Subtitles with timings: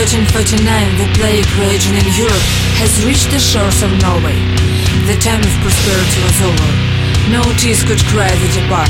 [0.00, 0.64] 1349,
[0.96, 2.46] the plague raging in Europe
[2.80, 4.32] has reached the shores of Norway.
[5.04, 6.70] The time of prosperity was over.
[7.28, 8.88] No tears could cry the depart.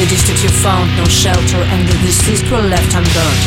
[0.00, 3.44] The destitute found no shelter and the deceased were left unburied.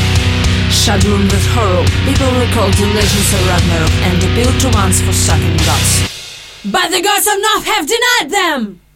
[0.70, 6.06] Shuddering with horror, people recalled the legends of Ragnarok and appealed to once forsaken gods.
[6.70, 8.91] But the gods of North have denied them!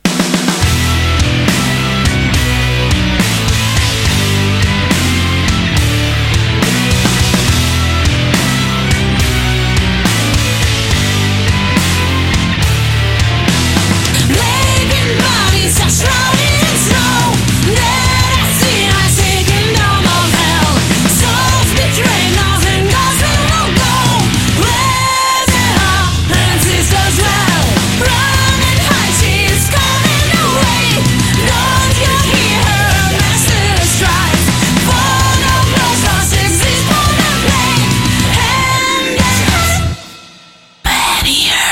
[41.26, 41.65] here.